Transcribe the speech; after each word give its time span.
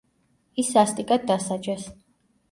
ის 0.61 0.69
სასტიკად 0.77 1.27
დასაჯეს. 1.31 1.85